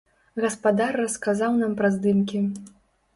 [0.43, 2.41] Гаспадар расказаў нам пра здымкі.